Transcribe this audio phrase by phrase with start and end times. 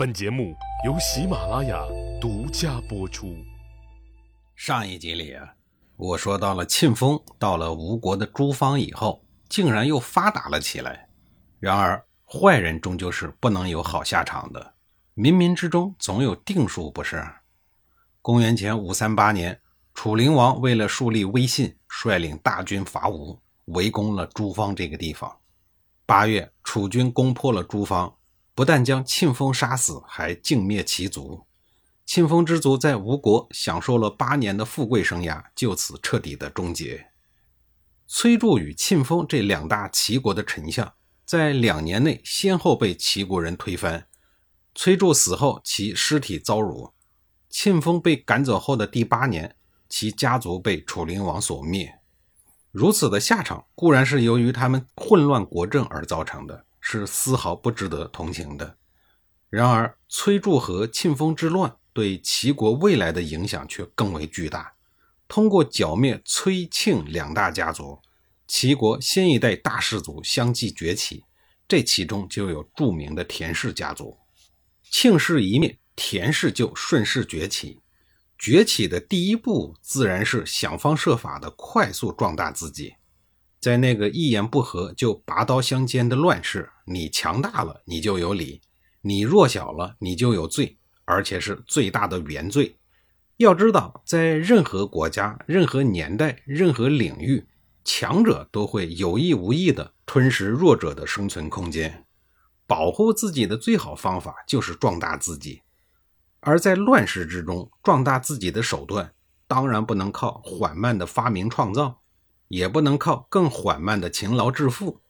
[0.00, 0.56] 本节目
[0.86, 1.78] 由喜马拉雅
[2.18, 3.36] 独家播出。
[4.56, 5.46] 上一集里啊，
[5.98, 11.10] 我说到了庆丰到了吴国的诸方以后，竟然又发达了起来。
[11.58, 14.72] 然而，坏人终究是不能有好下场的，
[15.14, 17.22] 冥冥之中总有定数，不是？
[18.22, 19.60] 公元前五三八年，
[19.92, 25.30] 楚灵王为了树立威信，率领大军伐吴，围攻了诸方这个地方。
[26.06, 28.10] 八月，楚军攻破了诸方。
[28.54, 31.46] 不但将庆丰杀死，还净灭其族。
[32.04, 37.06] 庆丰之族在吴国享受了八年的富贵生涯，就此彻底的终结。
[38.06, 40.92] 崔杼与庆丰这两大齐国的丞相，
[41.24, 44.08] 在两年内先后被齐国人推翻。
[44.74, 46.92] 崔杼死后，其尸体遭辱；
[47.48, 49.54] 庆丰被赶走后的第八年，
[49.88, 52.00] 其家族被楚灵王所灭。
[52.72, 56.64] 如此的下场，固然是由于他们混乱国政而造成的。
[56.80, 58.76] 是丝毫不值得同情的。
[59.48, 64.74] 然而，崔杼和庆丰之乱对齐国未来的影响却更为巨大。
[65.28, 68.00] 通过剿灭崔、庆两大家族，
[68.46, 71.24] 齐国新一代大氏族相继崛起。
[71.68, 74.18] 这其中就有著名的田氏家族。
[74.90, 77.80] 庆氏一灭，田氏就顺势崛起。
[78.36, 82.94] 崛起的第一步，自然是想方设法的快速壮大自己。
[83.60, 88.62] 在那个一言不合就拔刀相间的乱世，你强大了，你就有理；
[89.02, 92.78] 你弱小了，你就有罪，而且是最大的原罪。
[93.36, 97.46] 要知道，在任何国家、任何年代、任何领域，
[97.84, 102.06] 强者都会有意无意地吞噬弱者的生存空间。
[102.66, 105.60] 保护自己的最好方法就是壮大自己，
[106.40, 109.12] 而在乱世之中，壮大自己的手段
[109.46, 112.00] 当然不能靠缓慢的发明创造。
[112.50, 115.00] 也不能靠更缓慢的勤劳致富，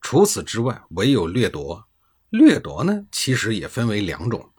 [0.00, 1.86] 除此之外，唯有掠夺。
[2.30, 4.50] 掠夺呢，其实也分为两种：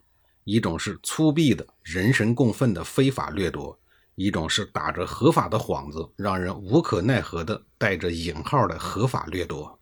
[0.43, 3.79] 一种是粗鄙的人神共愤的非法掠夺，
[4.13, 9.79] 一种是打着合法的幌子，让人无可奈何的带着引号的合法掠夺。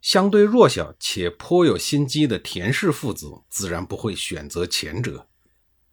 [0.00, 5.28] 相对弱小且颇有心机的田氏父子，自然不会选择前者。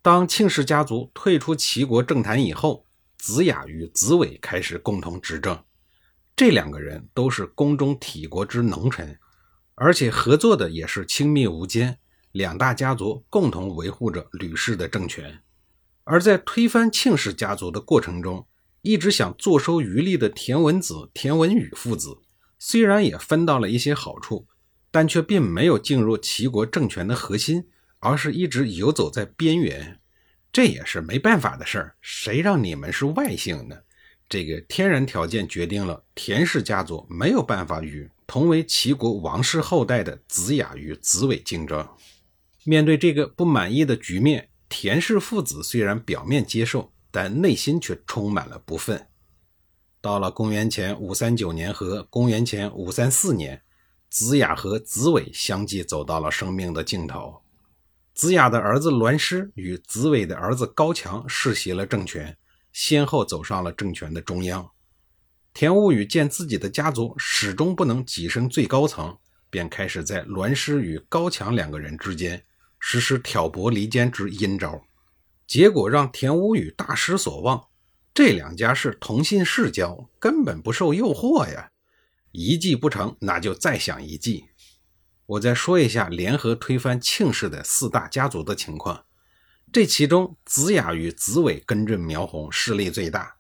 [0.01, 2.85] 当庆氏家族退出齐国政坛以后，
[3.17, 5.61] 子雅与子伟开始共同执政。
[6.35, 9.19] 这两个人都是宫中体国之能臣，
[9.75, 11.99] 而且合作的也是亲密无间。
[12.31, 15.43] 两大家族共同维护着吕氏的政权。
[16.03, 18.47] 而在推翻庆氏家族的过程中，
[18.81, 22.17] 一直想坐收渔利的田文子、田文宇父子，
[22.57, 24.47] 虽然也分到了一些好处，
[24.89, 27.67] 但却并没有进入齐国政权的核心，
[27.99, 29.99] 而是一直游走在边缘。
[30.51, 33.77] 这也是没办法的事儿，谁让你们是外姓呢？
[34.29, 41.87] 这个天然条件决定了田氏家族没有办法与同为齐国王室后代的子雅与子伟竞争。
[42.63, 49.07] 面对这个不满意的局面，田氏父子虽然表面接受，但内心却充满了不忿。
[50.01, 53.61] 到了公元前五三九年和公元前五三四年，
[54.09, 57.41] 子雅和子伟相继走到了生命的尽头。
[58.13, 62.35] 子雅的儿子栾师与子伟的儿子高强世袭了政权。
[62.73, 64.71] 先后走上了政权的中央，
[65.53, 69.15] 田无宇见自己的家族始终不能跻身最高层，
[69.49, 72.43] 便开始在栾师与高强两个人之间
[72.79, 74.83] 实施挑拨离间之阴招，
[75.45, 77.67] 结果让田无宇大失所望。
[78.15, 81.69] 这两家是同姓世交，根本不受诱惑呀！
[82.31, 84.45] 一计不成，那就再想一计。
[85.27, 89.05] 我再说一下联合推翻庆氏的四大家族的情况。
[89.73, 93.37] 这其中，子雅与子伟根正苗红，势力最大。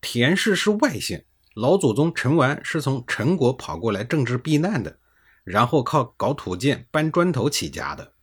[0.00, 1.22] 田氏是外姓，
[1.52, 4.96] 老祖宗陈完是从陈国跑过来政治避难的，
[5.44, 8.14] 然后靠搞土建、搬砖头起家的。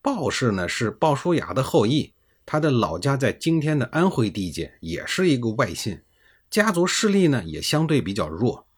[0.00, 2.14] 鲍氏呢是鲍叔牙的后裔，
[2.46, 6.00] 他的老家在今天的安徽地界，也是一个外姓，
[6.48, 8.68] 家族势力呢也相对比较弱。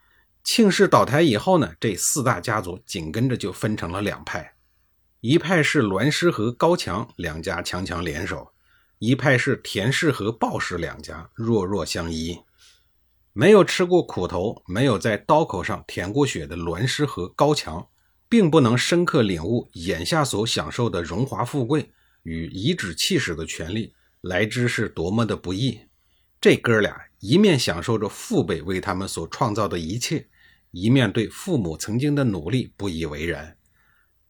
[0.42, 4.54] 庆氏倒台以后呢，这四大家族紧跟着就分成了两派。
[5.20, 8.52] 一派是栾氏和高强两家强强联手，
[8.98, 12.38] 一派是田氏和鲍氏两家弱弱相依。
[13.32, 17.88] 没有吃过苦头、没有在刀口上舔过血的栾氏和高强，
[18.28, 21.90] 并不能深刻领悟眼下所享受的荣华富贵
[22.22, 25.80] 与颐指气使的权利来之是多么的不易。
[26.40, 30.28] 这哥俩一面享受着父辈为他们所创造的一切，
[30.70, 33.56] 一面对父母曾经的努力不以为然。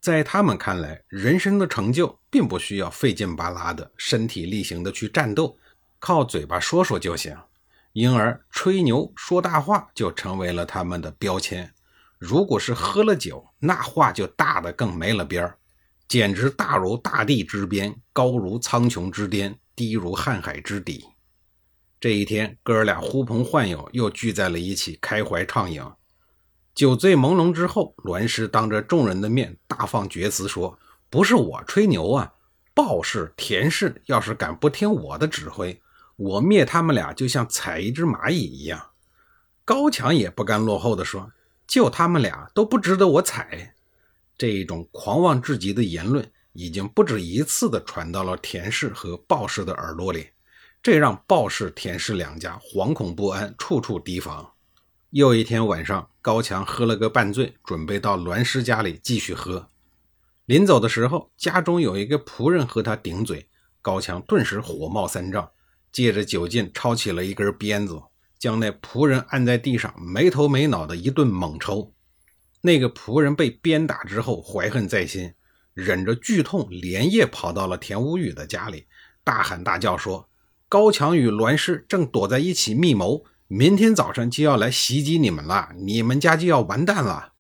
[0.06, 5.58] 在他们看来，人生的成就并不需要费劲巴拉的身体力行的去战斗，
[5.98, 7.36] 靠嘴巴说说就行。
[7.92, 11.68] 因而，吹牛说大话就成为了他们的标签。
[12.20, 15.58] 如果是喝了酒，那话就大的更没了边儿。
[16.06, 21.04] 简直大如大地之边，高如苍穹之巅，低如瀚海之底。
[21.98, 25.82] 这一天，哥俩呼朋唤友，又聚在了一起，开怀畅饮。
[26.76, 30.78] 酒醉朦胧之后，栾师当着众人的面大放厥词，说
[31.08, 32.30] ：“不是我吹牛啊，
[32.74, 35.80] 鲍氏、田氏要是敢不听我的指挥，
[36.16, 38.90] 我灭他们俩就像踩一只蚂蚁一样。”
[39.64, 41.32] 高强也不甘落后的说
[41.66, 43.74] ：“就他们俩都不值得我踩。”
[44.36, 50.28] 这一种狂妄至极的言论，已经不止一次的传到了田氏和鲍氏的耳朵里，
[50.82, 54.52] 这让鲍氏、田氏两家惶恐不安，处处提防。
[55.16, 59.70] 又一天晚上，高强喝了个半醉，准备到栾师家里继续喝。
[60.44, 63.48] 临走的时候，家中有一个仆人和他顶嘴，
[63.80, 65.48] 高强顿时火冒三丈，
[65.90, 67.98] 借着酒劲抄起了一根鞭子，
[68.38, 71.94] 将那仆人按在地上，没头没脑的一顿猛抽。
[72.60, 75.32] 那个仆人被鞭打之后，怀恨在心，
[75.72, 78.84] 忍着剧痛，连夜跑到了田无宇的家里，
[79.24, 80.28] 大喊大叫说
[80.68, 87.34] ：“高强与栾师正躲在一起密谋。”明天早晨就要来袭击你们了，你们家就要完蛋了。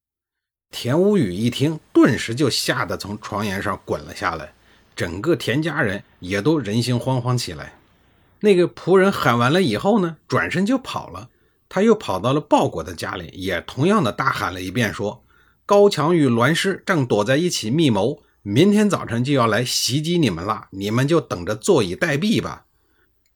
[0.70, 4.52] 田无宇一听，顿时就吓得从床沿上滚了下来，
[4.94, 7.74] 整个田家人也都人心惶惶起来。
[8.38, 11.30] 那个仆人喊完了以后呢，转身就跑了。
[11.68, 15.24] 他又跑到了鲍国的家里，也同样的大喊了一遍，说
[15.66, 22.65] ：“高强与栾师正躲在一起密谋，明天早晨就要来袭击你们了，你们就等着坐以待毙吧。”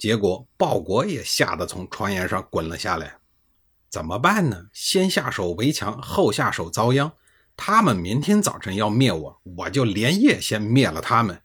[0.01, 3.19] 结果鲍国也吓得从床沿上滚了下来，
[3.91, 4.69] 怎么办呢？
[4.73, 7.13] 先下手为强，后下手遭殃。
[7.55, 11.43] 他们明天早晨要灭我，我就连夜先灭了他们。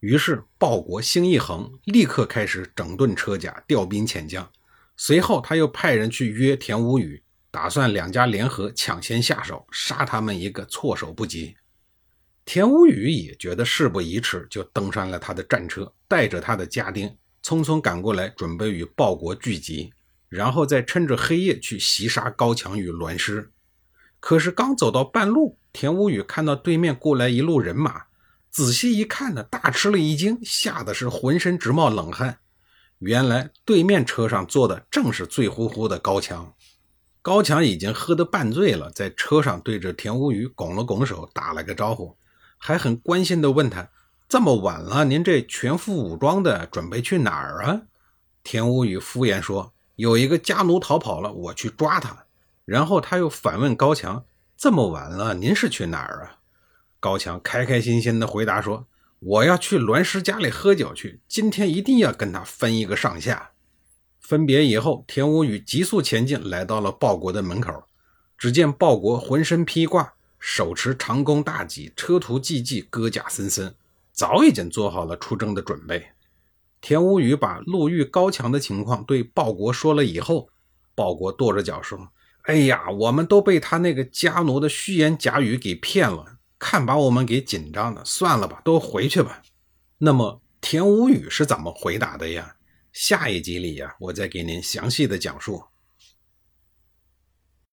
[0.00, 4.50] 于是鲍国心一横，立刻开始整顿车甲，调兵遣将。
[4.96, 7.22] 随后他又派人去约田无宇，
[7.52, 11.56] 打算两家联合抢先下手，杀他们一个措手不及。
[12.44, 17.16] 田无宇也觉得事不宜迟，就登上了他的战车，带着他的家丁。
[17.46, 19.92] 匆匆赶过来，准备与鲍国聚集，
[20.28, 23.52] 然后再趁着黑夜去袭杀高强与栾师。
[24.18, 28.06] 可是刚走到半路，田无宇看到对面过来一路人马，
[28.50, 32.40] 仔细一看呢，大吃了一惊，吓得是浑身直冒冷汗。
[32.98, 36.52] 原来对面车上坐的正是醉乎乎的高强。
[37.22, 42.16] 高强已经喝得半醉了，在车上对着田无宇拱了拱手，打了个招呼，
[42.58, 43.88] 还很关心地问他。
[44.28, 47.82] 这么晚了，您这全副武装的准备去哪儿啊？
[48.42, 52.24] 田无宇敷衍说：“有一个家奴逃跑了，我去抓他。”
[52.64, 54.24] 然后他又反问高强
[54.58, 56.38] ：“这么晚了，您是去哪儿啊？”
[56.98, 58.88] 高强开开心心的回答说
[59.20, 63.52] ：“我要去栾师家里喝酒去，今天一定要跟他分一个上下。”
[64.18, 67.84] 分别以后，田无宇急速前进，来到了鲍国的门口。
[68.36, 73.72] 只见鲍国浑身披挂，手持长弓大戟，车途济济，戈甲森森。
[74.16, 76.06] 早已经做好了出征的准备。
[76.80, 80.48] 田无宇把路遇高强的情况对鲍国说了以后，
[80.94, 82.08] 鲍国跺着脚说
[82.44, 88.02] ：“哎呀，我们都被他那个家奴的虚言假语给骗了，看把我们给紧张的。
[88.06, 89.42] 算了吧，都回去吧。”
[89.98, 92.56] 那么田无宇是怎么回答的呀？
[92.92, 95.62] 下一集里呀，我再给您详细的讲述。